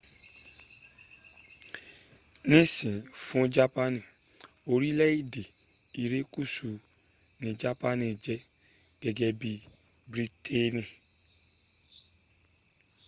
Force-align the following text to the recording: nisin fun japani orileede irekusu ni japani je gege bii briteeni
nisin 2.49 2.97
fun 3.25 3.45
japani 3.55 4.01
orileede 4.73 5.43
irekusu 6.03 6.69
ni 7.41 7.51
japani 7.61 8.07
je 8.23 8.35
gege 9.01 9.29
bii 9.39 9.67
briteeni 10.11 10.83